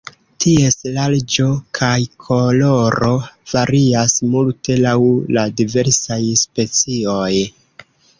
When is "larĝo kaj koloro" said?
0.93-3.09